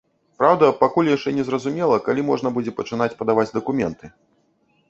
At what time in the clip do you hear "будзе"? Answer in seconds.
2.57-2.73